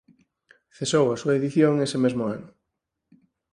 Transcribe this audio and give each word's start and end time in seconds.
Cesou 0.77 1.05
a 1.09 1.19
súa 1.21 1.37
edición 1.39 1.73
ese 1.85 1.97
mesmo 2.03 2.23
ano. 2.35 2.47